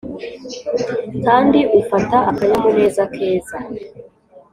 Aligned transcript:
kandi 1.25 1.59
ufata 1.79 2.17
akanyamuneza 2.31 3.01
keza, 3.13 3.57